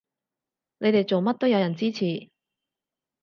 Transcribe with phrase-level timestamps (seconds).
[0.79, 2.31] 你哋做乜都有人支持